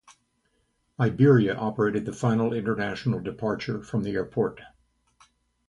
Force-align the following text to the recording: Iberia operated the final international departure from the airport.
Iberia 0.99 1.53
operated 1.53 2.07
the 2.07 2.11
final 2.11 2.53
international 2.53 3.19
departure 3.19 3.83
from 3.83 4.01
the 4.01 4.13
airport. 4.13 4.59